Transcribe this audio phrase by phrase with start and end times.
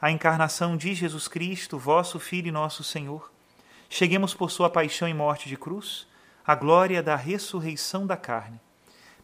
[0.00, 3.32] a encarnação de Jesus Cristo, vosso Filho e nosso Senhor,
[3.88, 6.06] cheguemos por sua paixão e morte de cruz,
[6.46, 8.60] à glória da ressurreição da carne.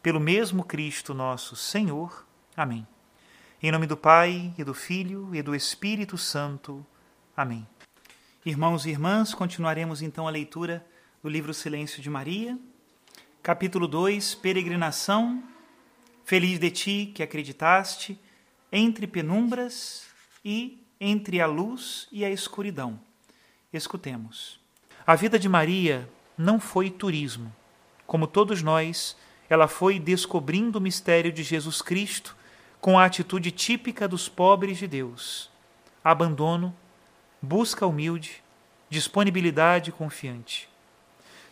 [0.02, 2.26] Pelo mesmo Cristo nosso Senhor.
[2.56, 2.86] Amém.
[3.62, 6.84] Em nome do Pai, e do Filho, e do Espírito Santo.
[7.36, 7.66] Amém.
[8.44, 10.84] Irmãos e irmãs, continuaremos então a leitura
[11.22, 12.58] do livro Silêncio de Maria,
[13.40, 15.44] capítulo 2, Peregrinação.
[16.24, 18.18] Feliz de ti que acreditaste,
[18.72, 20.11] entre penumbras
[20.44, 22.98] e entre a luz e a escuridão.
[23.72, 24.60] Escutemos.
[25.06, 27.52] A vida de Maria não foi turismo.
[28.06, 29.16] Como todos nós,
[29.48, 32.36] ela foi descobrindo o mistério de Jesus Cristo
[32.80, 35.50] com a atitude típica dos pobres de Deus:
[36.04, 36.74] abandono,
[37.40, 38.42] busca humilde,
[38.88, 40.68] disponibilidade confiante.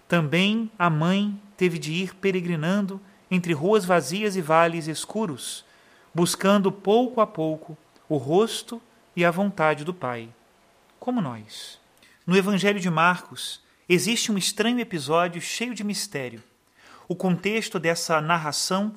[0.06, 3.00] Também a mãe teve de ir peregrinando
[3.30, 5.64] entre ruas vazias e vales escuros,
[6.12, 7.78] buscando pouco a pouco
[8.10, 8.82] o rosto
[9.14, 10.28] e a vontade do Pai,
[10.98, 11.78] como nós.
[12.26, 16.42] No Evangelho de Marcos, existe um estranho episódio cheio de mistério.
[17.06, 18.96] O contexto dessa narração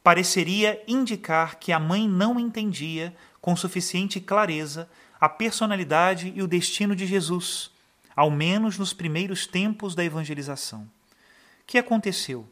[0.00, 4.88] pareceria indicar que a mãe não entendia com suficiente clareza
[5.20, 7.68] a personalidade e o destino de Jesus,
[8.14, 10.82] ao menos nos primeiros tempos da evangelização.
[10.82, 10.88] O
[11.66, 12.48] que aconteceu?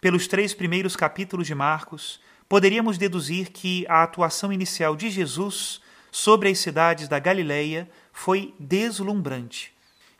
[0.00, 2.18] Pelos três primeiros capítulos de Marcos,
[2.48, 9.72] poderíamos deduzir que a atuação inicial de Jesus sobre as cidades da Galileia foi deslumbrante.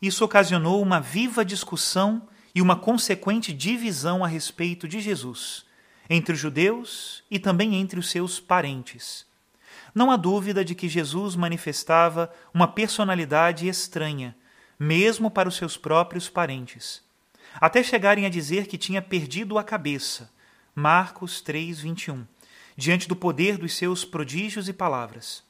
[0.02, 5.64] Isso ocasionou uma viva discussão e uma consequente divisão a respeito de Jesus,
[6.10, 9.26] entre os judeus e também entre os seus parentes.
[9.94, 14.36] Não há dúvida de que Jesus manifestava uma personalidade estranha,
[14.78, 17.02] mesmo para os seus próprios parentes,
[17.60, 20.33] até chegarem a dizer que tinha perdido a cabeça
[20.74, 22.26] Marcos 3, 21,
[22.76, 25.44] diante do poder dos seus prodígios e palavras.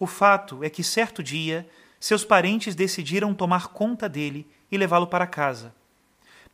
[0.00, 1.68] O fato é que certo dia
[2.00, 5.74] seus parentes decidiram tomar conta dele e levá-lo para casa.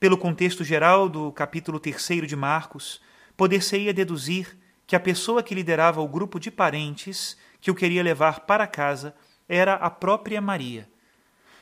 [0.01, 3.01] Pelo contexto geral do capítulo 3 de Marcos,
[3.37, 8.41] poder-se-ia deduzir que a pessoa que liderava o grupo de parentes que o queria levar
[8.41, 9.15] para casa
[9.49, 10.89] era a própria Maria.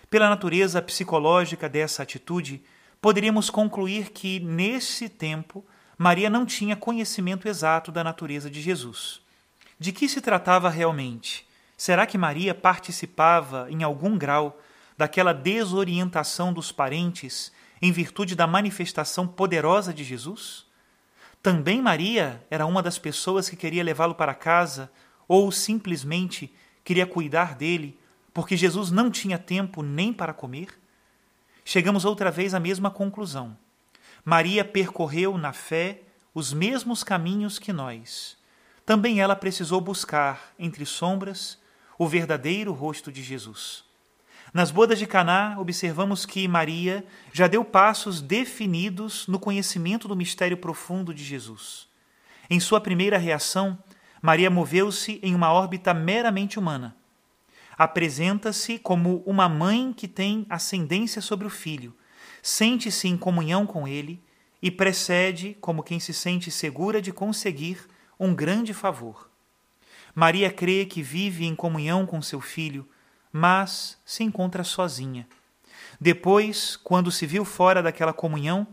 [0.09, 2.63] Pela natureza psicológica dessa atitude,
[3.03, 5.63] poderíamos concluir que, nesse tempo,
[6.01, 9.21] Maria não tinha conhecimento exato da natureza de Jesus.
[9.81, 11.45] De que se tratava realmente?
[11.77, 14.61] Será que Maria participava, em algum grau,
[14.97, 20.67] daquela desorientação dos parentes em virtude da manifestação poderosa de Jesus?
[21.43, 24.89] Também Maria era uma das pessoas que queria levá-lo para casa
[25.27, 26.55] ou simplesmente
[26.85, 27.99] queria cuidar dele
[28.33, 30.69] porque Jesus não tinha tempo nem para comer?
[31.65, 33.57] Chegamos outra vez à mesma conclusão.
[34.29, 36.03] Maria percorreu na fé
[36.35, 38.37] os mesmos caminhos que nós.
[38.85, 41.59] Também ela precisou buscar, entre sombras,
[41.99, 43.85] o verdadeiro rosto de Jesus.
[44.53, 50.59] Nas bodas de Caná, observamos que Maria já deu passos definidos no conhecimento do mistério
[50.59, 51.89] profundo de Jesus.
[52.51, 53.79] Em sua primeira reação,
[54.21, 56.95] Maria moveu-se em uma órbita meramente humana.
[57.79, 61.97] Apresenta-se como uma mãe que tem ascendência sobre o filho,
[62.49, 64.19] sente-se em comunhão com ele
[64.63, 67.87] e precede como quem se sente segura de conseguir
[68.19, 69.29] um grande favor.
[70.15, 72.89] Maria crê que vive em comunhão com seu filho,
[73.31, 75.29] mas se encontra sozinha.
[76.01, 78.67] Depois, quando se viu fora daquela comunhão,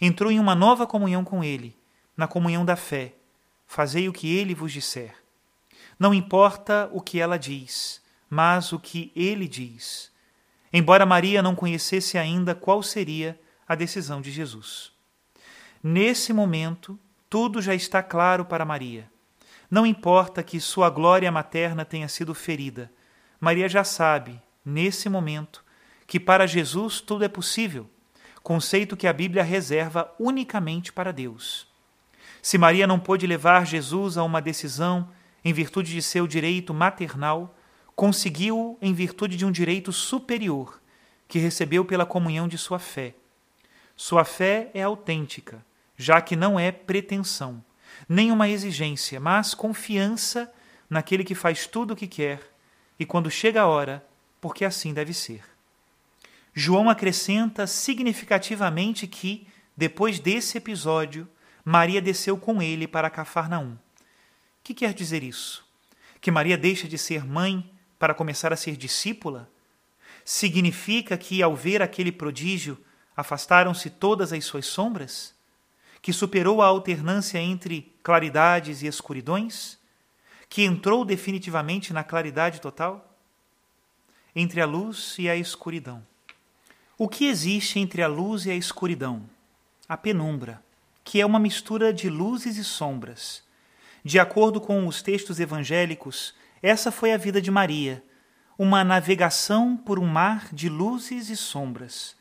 [0.00, 1.78] entrou em uma nova comunhão com ele,
[2.16, 3.14] na comunhão da fé.
[3.64, 5.14] Fazei o que ele vos disser.
[5.96, 10.09] Não importa o que ela diz, mas o que ele diz.
[10.72, 14.92] Embora Maria não conhecesse ainda qual seria a decisão de Jesus.
[15.82, 19.10] Nesse momento, tudo já está claro para Maria.
[19.70, 22.90] Não importa que sua glória materna tenha sido ferida,
[23.40, 25.64] Maria já sabe, nesse momento,
[26.06, 27.88] que para Jesus tudo é possível,
[28.42, 31.66] conceito que a Bíblia reserva unicamente para Deus.
[32.42, 35.08] Se Maria não pôde levar Jesus a uma decisão
[35.42, 37.56] em virtude de seu direito maternal,
[37.94, 40.80] conseguiu em virtude de um direito superior
[41.28, 43.14] que recebeu pela comunhão de sua fé.
[43.96, 45.64] Sua fé é autêntica,
[45.96, 47.62] já que não é pretensão,
[48.08, 50.52] nem uma exigência, mas confiança
[50.88, 52.40] naquele que faz tudo o que quer
[52.98, 54.04] e quando chega a hora,
[54.40, 55.42] porque assim deve ser.
[56.52, 59.46] João acrescenta significativamente que,
[59.76, 61.28] depois desse episódio,
[61.64, 63.72] Maria desceu com ele para Cafarnaum.
[63.72, 63.78] O
[64.64, 65.64] que quer dizer isso?
[66.20, 67.70] Que Maria deixa de ser mãe
[68.00, 69.48] para começar a ser discípula?
[70.24, 72.76] Significa que, ao ver aquele prodígio,
[73.16, 75.38] afastaram-se todas as suas sombras?
[76.02, 79.78] que superou a alternância entre claridades e escuridões,
[80.48, 83.06] que entrou definitivamente na claridade total,
[84.34, 86.04] entre a luz e a escuridão.
[86.96, 89.22] O que existe entre a luz e a escuridão?
[89.88, 90.62] A penumbra,
[91.04, 93.42] que é uma mistura de luzes e sombras.
[94.04, 98.02] De acordo com os textos evangélicos, essa foi a vida de Maria,
[98.58, 102.14] uma navegação por um mar de luzes e sombras.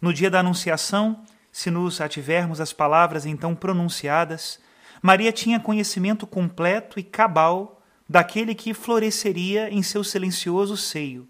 [0.00, 1.22] No dia da Anunciação,
[1.52, 4.58] se nos ativermos as palavras então pronunciadas,
[5.02, 11.28] Maria tinha conhecimento completo e cabal daquele que floresceria em seu silencioso seio,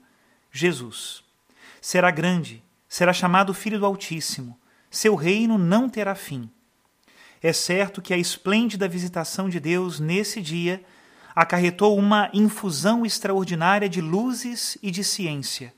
[0.52, 1.24] Jesus.
[1.80, 4.58] Será grande, será chamado Filho do Altíssimo,
[4.90, 6.48] seu reino não terá fim.
[7.42, 10.82] É certo que a esplêndida visitação de Deus nesse dia
[11.34, 15.74] acarretou uma infusão extraordinária de luzes e de ciência.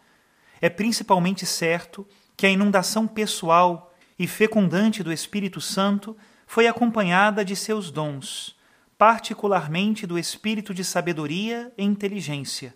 [0.60, 2.06] É principalmente certo
[2.36, 6.16] que a inundação pessoal e fecundante do Espírito Santo,
[6.46, 8.56] foi acompanhada de seus dons,
[8.96, 12.74] particularmente do espírito de sabedoria e inteligência.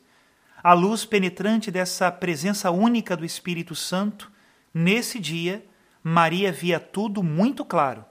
[0.62, 4.30] A luz penetrante dessa presença única do Espírito Santo,
[4.74, 5.64] nesse dia,
[6.02, 8.04] Maria via tudo muito claro.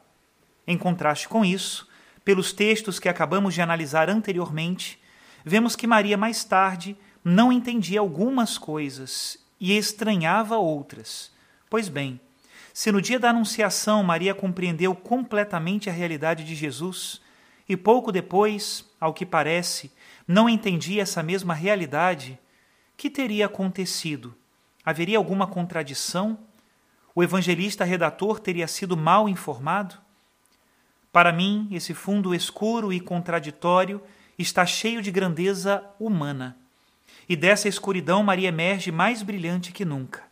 [0.66, 1.88] Em contraste com isso,
[2.30, 5.02] pelos textos que acabamos de analisar anteriormente,
[5.44, 11.32] vemos que Maria mais tarde não entendia algumas coisas e estranhava outras.
[11.72, 12.22] Pois bem,
[12.72, 17.20] se no dia da Anunciação Maria compreendeu completamente a realidade de Jesus
[17.68, 19.92] e pouco depois, ao que parece,
[20.28, 22.38] não entendia essa mesma realidade,
[22.96, 24.36] que teria acontecido?
[24.86, 26.38] Haveria alguma contradição?
[27.16, 29.98] O evangelista redator teria sido mal informado?
[31.20, 34.02] Para mim, esse fundo escuro e contraditório
[34.38, 36.56] está cheio de grandeza humana.
[37.28, 40.24] E dessa escuridão Maria emerge mais brilhante que nunca.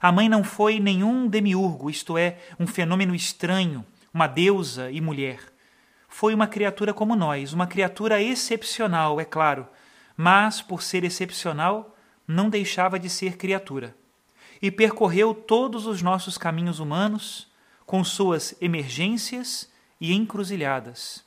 [0.00, 3.84] A mãe não foi nenhum demiurgo, isto é, um fenômeno estranho,
[4.14, 5.38] uma deusa e mulher.
[6.08, 9.68] Foi uma criatura como nós, uma criatura excepcional, é claro,
[10.16, 11.94] mas, por ser excepcional,
[12.26, 13.94] não deixava de ser criatura.
[14.62, 17.52] E percorreu todos os nossos caminhos humanos,
[17.84, 19.70] com suas emergências
[20.02, 21.24] e encruzilhadas.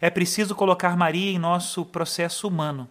[0.00, 2.88] É preciso colocar Maria em nosso processo humano.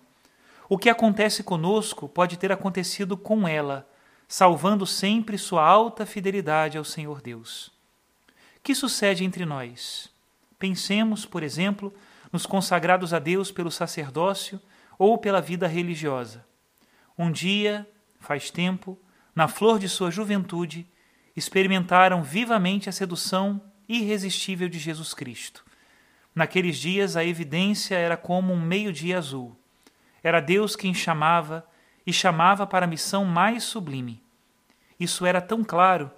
[0.69, 3.89] O que acontece conosco pode ter acontecido com ela
[4.27, 7.71] salvando sempre sua alta fidelidade ao Senhor Deus.
[8.61, 10.11] Que sucede entre nós?
[10.59, 11.91] Pensemos, por exemplo,
[12.31, 14.61] nos consagrados a Deus pelo sacerdócio
[14.99, 16.45] ou pela vida religiosa.
[17.17, 18.99] Um dia, faz tempo,
[19.33, 20.85] na flor de sua juventude,
[21.35, 25.63] experimentaram vivamente a sedução irresistível de Jesus Cristo.
[26.33, 29.57] Naqueles dias a evidência era como um meio-dia azul.
[30.23, 31.65] Era Deus quem chamava
[32.05, 34.21] e chamava para a missão mais sublime.
[34.99, 36.11] Isso era tão claro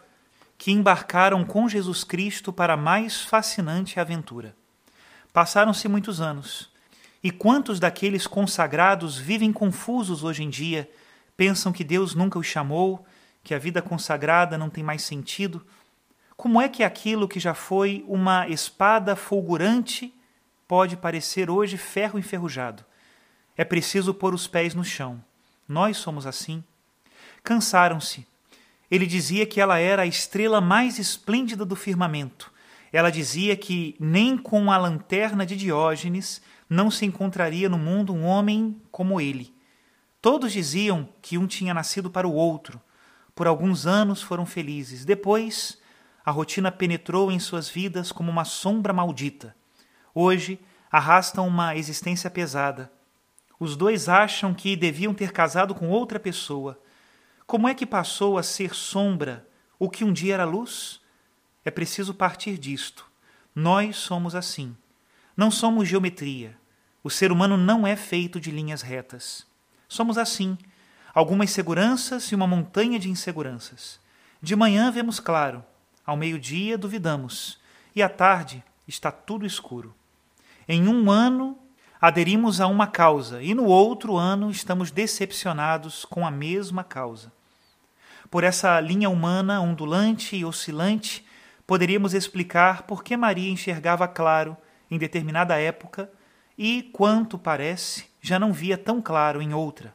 [0.57, 4.55] que embarcaram com Jesus Cristo para a mais fascinante aventura.
[5.31, 6.69] Passaram-se muitos anos,
[7.23, 10.89] e quantos daqueles consagrados vivem confusos hoje em dia,
[11.37, 13.05] pensam que Deus nunca os chamou,
[13.43, 15.65] que a vida consagrada não tem mais sentido?
[16.39, 20.13] Como é que aquilo que já foi uma espada fulgurante
[20.65, 22.85] pode parecer hoje ferro enferrujado?
[23.57, 25.21] É preciso pôr os pés no chão.
[25.67, 26.63] Nós somos assim.
[27.43, 28.25] Cansaram-se.
[28.89, 32.53] Ele dizia que ela era a estrela mais esplêndida do firmamento.
[32.93, 38.23] Ela dizia que nem com a lanterna de Diógenes não se encontraria no mundo um
[38.23, 39.53] homem como ele.
[40.21, 42.81] Todos diziam que um tinha nascido para o outro.
[43.35, 45.03] Por alguns anos foram felizes.
[45.03, 45.77] Depois,
[46.25, 49.55] a rotina penetrou em suas vidas como uma sombra maldita.
[50.13, 50.59] Hoje,
[50.91, 52.91] arrastam uma existência pesada.
[53.59, 56.79] Os dois acham que deviam ter casado com outra pessoa.
[57.45, 59.47] Como é que passou a ser sombra
[59.77, 61.01] o que um dia era luz?
[61.65, 63.05] É preciso partir disto.
[63.53, 64.75] Nós somos assim.
[65.35, 66.57] Não somos geometria.
[67.03, 69.45] O ser humano não é feito de linhas retas.
[69.87, 70.57] Somos assim,
[71.13, 73.99] algumas seguranças e uma montanha de inseguranças.
[74.41, 75.63] De manhã vemos claro,
[76.09, 77.59] ao meio-dia duvidamos,
[77.95, 79.93] e à tarde está tudo escuro.
[80.67, 81.55] Em um ano
[82.01, 87.31] aderimos a uma causa, e no outro ano estamos decepcionados com a mesma causa.
[88.31, 91.23] Por essa linha humana ondulante e oscilante,
[91.67, 94.57] poderíamos explicar por que Maria enxergava claro
[94.89, 96.09] em determinada época
[96.57, 99.93] e, quanto parece, já não via tão claro em outra.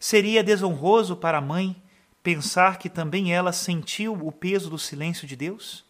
[0.00, 1.80] Seria desonroso para a mãe
[2.22, 5.84] pensar que também ela sentiu o peso do silêncio de Deus?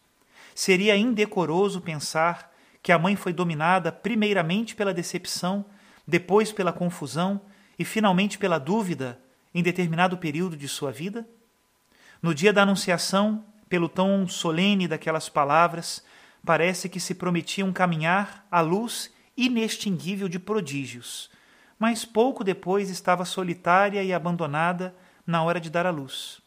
[0.54, 5.64] Seria indecoroso pensar que a mãe foi dominada primeiramente pela decepção,
[6.06, 7.40] depois pela confusão
[7.78, 9.20] e finalmente pela dúvida
[9.54, 11.26] em determinado período de sua vida?
[12.22, 16.04] No dia da Anunciação, pelo tom solene daquelas palavras,
[16.44, 21.30] parece que se prometiam caminhar à luz inextinguível de prodígios,
[21.78, 24.94] mas pouco depois estava solitária e abandonada
[25.30, 26.42] na hora de dar à luz.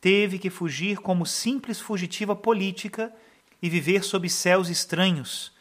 [0.00, 3.12] Teve que fugir como simples fugitiva política
[3.62, 5.52] e viver sob céus estranhos.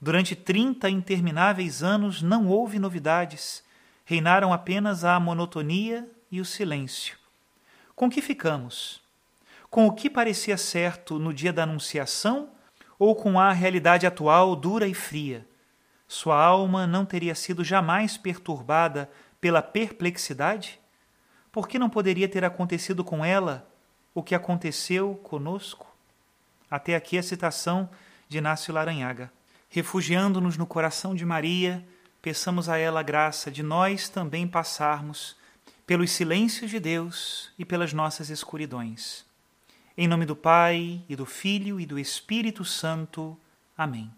[0.00, 3.62] Durante trinta intermináveis anos não houve novidades,
[4.04, 7.16] reinaram apenas a monotonia e o silêncio.
[7.94, 9.00] Com que ficamos?
[9.70, 12.50] Com o que parecia certo no dia da Anunciação
[12.98, 15.46] ou com a realidade atual dura e fria?
[16.08, 19.08] Sua alma não teria sido jamais perturbada
[19.40, 20.81] pela perplexidade?
[21.52, 23.68] Por que não poderia ter acontecido com ela
[24.14, 25.86] o que aconteceu conosco?
[26.70, 27.90] Até aqui a citação
[28.26, 29.30] de Inácio Laranhaga.
[29.68, 31.86] Refugiando-nos no coração de Maria,
[32.22, 35.36] peçamos a ela a graça de nós também passarmos
[35.86, 39.26] pelos silêncios de Deus e pelas nossas escuridões.
[39.96, 43.38] Em nome do Pai, e do Filho e do Espírito Santo.
[43.76, 44.10] Amém.